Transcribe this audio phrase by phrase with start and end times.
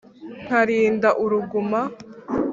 [0.45, 1.79] nkarinda uruguma